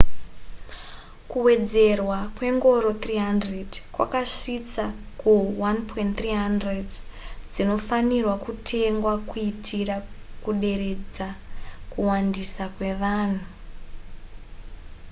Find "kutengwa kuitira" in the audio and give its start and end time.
8.45-9.95